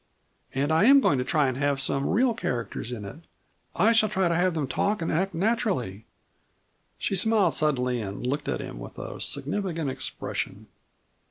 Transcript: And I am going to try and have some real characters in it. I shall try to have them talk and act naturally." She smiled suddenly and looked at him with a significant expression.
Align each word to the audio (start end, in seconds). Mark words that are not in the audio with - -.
And 0.55 0.71
I 0.71 0.85
am 0.85 0.99
going 0.99 1.19
to 1.19 1.23
try 1.23 1.47
and 1.47 1.57
have 1.57 1.79
some 1.79 2.09
real 2.09 2.33
characters 2.33 2.91
in 2.91 3.05
it. 3.05 3.19
I 3.75 3.91
shall 3.91 4.09
try 4.09 4.29
to 4.29 4.33
have 4.33 4.55
them 4.55 4.65
talk 4.67 4.99
and 4.99 5.11
act 5.11 5.35
naturally." 5.35 6.05
She 6.97 7.13
smiled 7.13 7.53
suddenly 7.53 8.01
and 8.01 8.25
looked 8.25 8.49
at 8.49 8.61
him 8.61 8.79
with 8.79 8.97
a 8.97 9.21
significant 9.21 9.91
expression. 9.91 10.65